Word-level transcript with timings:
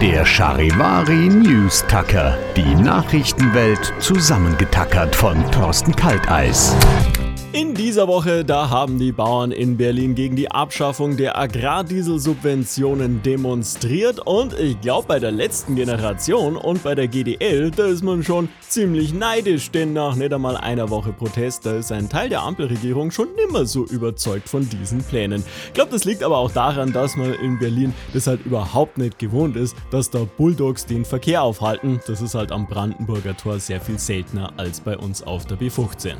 Der 0.00 0.24
Charivari 0.24 1.28
News 1.28 1.84
Tacker. 1.86 2.38
Die 2.56 2.74
Nachrichtenwelt 2.74 3.92
zusammengetackert 3.98 5.14
von 5.14 5.38
Thorsten 5.50 5.94
Kalteis. 5.94 6.74
In 7.52 7.74
dieser 7.74 8.06
Woche, 8.06 8.44
da 8.44 8.70
haben 8.70 9.00
die 9.00 9.10
Bauern 9.10 9.50
in 9.50 9.76
Berlin 9.76 10.14
gegen 10.14 10.36
die 10.36 10.48
Abschaffung 10.48 11.16
der 11.16 11.36
Agrardieselsubventionen 11.36 13.22
demonstriert 13.22 14.20
und 14.24 14.56
ich 14.56 14.80
glaube 14.80 15.08
bei 15.08 15.18
der 15.18 15.32
letzten 15.32 15.74
Generation 15.74 16.56
und 16.56 16.84
bei 16.84 16.94
der 16.94 17.08
GDL, 17.08 17.72
da 17.72 17.86
ist 17.86 18.04
man 18.04 18.22
schon 18.22 18.48
ziemlich 18.60 19.12
neidisch, 19.12 19.72
denn 19.72 19.92
nach 19.92 20.14
nicht 20.14 20.32
einmal 20.32 20.56
einer 20.56 20.90
Woche 20.90 21.12
Protest, 21.12 21.66
da 21.66 21.74
ist 21.74 21.90
ein 21.90 22.08
Teil 22.08 22.28
der 22.28 22.42
Ampelregierung 22.42 23.10
schon 23.10 23.34
nimmer 23.34 23.66
so 23.66 23.84
überzeugt 23.84 24.48
von 24.48 24.68
diesen 24.68 25.02
Plänen. 25.02 25.42
Ich 25.66 25.72
glaube, 25.72 25.90
das 25.90 26.04
liegt 26.04 26.22
aber 26.22 26.38
auch 26.38 26.52
daran, 26.52 26.92
dass 26.92 27.16
man 27.16 27.34
in 27.34 27.58
Berlin 27.58 27.94
das 28.12 28.28
halt 28.28 28.46
überhaupt 28.46 28.96
nicht 28.96 29.18
gewohnt 29.18 29.56
ist, 29.56 29.74
dass 29.90 30.08
da 30.08 30.20
Bulldogs 30.36 30.86
den 30.86 31.04
Verkehr 31.04 31.42
aufhalten. 31.42 31.98
Das 32.06 32.22
ist 32.22 32.36
halt 32.36 32.52
am 32.52 32.68
Brandenburger 32.68 33.36
Tor 33.36 33.58
sehr 33.58 33.80
viel 33.80 33.98
seltener 33.98 34.52
als 34.56 34.78
bei 34.78 34.96
uns 34.96 35.24
auf 35.24 35.46
der 35.46 35.58
B15. 35.58 36.14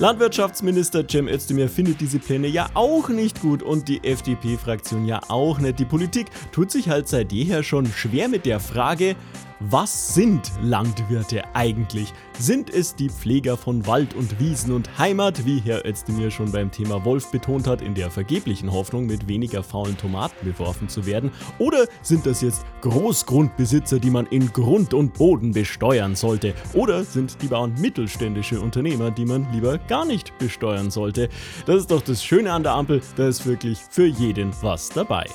Landwirtschaftsminister 0.00 1.06
Cem 1.06 1.28
Özdemir 1.28 1.68
findet 1.68 2.00
diese 2.00 2.18
Pläne 2.18 2.46
ja 2.46 2.70
auch 2.72 3.10
nicht 3.10 3.42
gut 3.42 3.62
und 3.62 3.86
die 3.86 4.02
FDP-Fraktion 4.02 5.04
ja 5.04 5.20
auch 5.28 5.58
nicht. 5.58 5.78
Die 5.78 5.84
Politik 5.84 6.28
tut 6.52 6.70
sich 6.70 6.88
halt 6.88 7.06
seit 7.06 7.32
jeher 7.32 7.62
schon 7.62 7.84
schwer 7.84 8.28
mit 8.28 8.46
der 8.46 8.60
Frage, 8.60 9.14
was 9.60 10.14
sind 10.14 10.50
Landwirte 10.62 11.42
eigentlich? 11.54 12.14
Sind 12.38 12.70
es 12.70 12.94
die 12.94 13.10
Pfleger 13.10 13.58
von 13.58 13.86
Wald 13.86 14.14
und 14.14 14.40
Wiesen 14.40 14.72
und 14.72 14.98
Heimat, 14.98 15.44
wie 15.44 15.60
Herr 15.60 15.84
Özdemir 15.84 16.30
schon 16.30 16.50
beim 16.50 16.70
Thema 16.70 17.04
Wolf 17.04 17.30
betont 17.30 17.66
hat, 17.66 17.82
in 17.82 17.94
der 17.94 18.10
vergeblichen 18.10 18.72
Hoffnung, 18.72 19.04
mit 19.04 19.28
weniger 19.28 19.62
faulen 19.62 19.98
Tomaten 19.98 20.46
beworfen 20.46 20.88
zu 20.88 21.04
werden? 21.04 21.30
Oder 21.58 21.84
sind 22.00 22.24
das 22.24 22.40
jetzt 22.40 22.64
Großgrundbesitzer, 22.80 23.98
die 23.98 24.10
man 24.10 24.26
in 24.28 24.50
Grund 24.50 24.94
und 24.94 25.12
Boden 25.12 25.52
besteuern 25.52 26.16
sollte? 26.16 26.54
Oder 26.72 27.04
sind 27.04 27.42
die 27.42 27.48
Bauern 27.48 27.74
mittelständische 27.78 28.58
Unternehmer, 28.58 29.10
die 29.10 29.26
man 29.26 29.46
lieber 29.52 29.76
gar 29.76 30.06
nicht 30.06 30.36
besteuern 30.38 30.90
sollte? 30.90 31.28
Das 31.66 31.76
ist 31.76 31.90
doch 31.90 32.00
das 32.00 32.24
Schöne 32.24 32.50
an 32.50 32.62
der 32.62 32.72
Ampel, 32.72 33.02
da 33.16 33.28
ist 33.28 33.44
wirklich 33.44 33.78
für 33.78 34.06
jeden 34.06 34.52
was 34.62 34.88
dabei. 34.88 35.26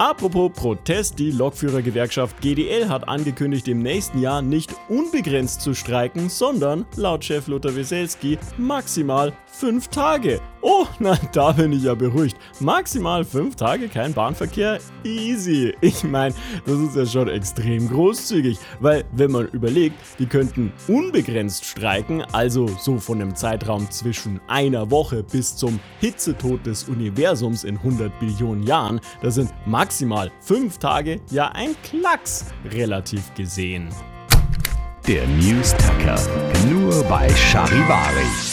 Apropos 0.00 0.52
Protest, 0.52 1.18
die 1.18 1.32
Lokführergewerkschaft 1.32 2.40
GDL 2.40 2.88
hat 2.88 3.08
angekündigt, 3.08 3.66
im 3.66 3.80
nächsten 3.80 4.20
Jahr 4.20 4.42
nicht 4.42 4.72
unbegrenzt 4.88 5.60
zu 5.60 5.74
streiken, 5.74 6.28
sondern 6.28 6.86
laut 6.94 7.24
Chef 7.24 7.48
Lothar 7.48 7.74
Wieselski 7.74 8.38
maximal 8.56 9.32
fünf 9.46 9.88
Tage. 9.88 10.40
Oh, 10.60 10.86
na, 11.00 11.18
da 11.32 11.52
bin 11.52 11.72
ich 11.72 11.82
ja 11.82 11.94
beruhigt. 11.94 12.36
Maximal 12.60 13.24
fünf 13.24 13.56
Tage 13.56 13.88
kein 13.88 14.12
Bahnverkehr? 14.12 14.78
Easy. 15.04 15.74
Ich 15.80 16.04
meine, 16.04 16.34
das 16.64 16.78
ist 16.78 16.96
ja 16.96 17.06
schon 17.06 17.28
extrem 17.28 17.88
großzügig, 17.88 18.58
weil 18.78 19.04
wenn 19.12 19.32
man 19.32 19.48
überlegt, 19.48 19.96
die 20.18 20.26
könnten 20.26 20.72
unbegrenzt 20.86 21.64
streiken, 21.64 22.22
also 22.32 22.68
so 22.68 22.98
von 22.98 23.20
einem 23.20 23.34
Zeitraum 23.34 23.90
zwischen 23.90 24.40
einer 24.46 24.90
Woche 24.90 25.24
bis 25.24 25.56
zum 25.56 25.80
Hitzetod 26.00 26.64
des 26.66 26.88
Universums 26.88 27.64
in 27.64 27.76
100 27.78 28.18
Billionen 28.20 28.62
Jahren, 28.64 29.00
da 29.22 29.30
sind 29.30 29.52
maximal 29.88 30.30
fünf 30.40 30.76
Tage 30.76 31.18
ja 31.30 31.48
ein 31.54 31.74
Klacks 31.82 32.46
relativ 32.70 33.32
gesehen. 33.34 33.88
Der 35.06 35.26
News 35.26 35.72
Tacker. 35.72 36.20
Nur 36.70 37.02
bei 37.04 37.30
Charivari. 37.30 38.47